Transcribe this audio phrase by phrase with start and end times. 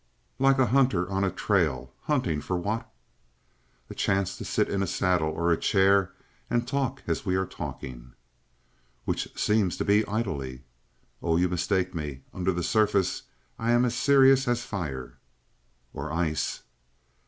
[0.39, 1.93] "Like a hunter on a trail.
[2.05, 2.91] Hunting for what?"
[3.87, 6.11] "A chance to sit in a saddle or a chair
[6.49, 8.13] and talk as we are talking."
[9.05, 10.63] "Which seems to be idly."
[11.21, 12.23] "Oh, you mistake me.
[12.33, 13.21] Under the surface
[13.59, 15.19] I am as serious as fire."
[15.93, 16.63] "Or ice."